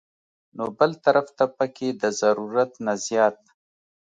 نو 0.55 0.65
بل 0.77 0.91
طرف 1.05 1.27
ته 1.37 1.45
پکښې 1.57 1.89
د 2.01 2.03
ضرورت 2.21 2.71
نه 2.85 2.93
زيات 3.05 3.37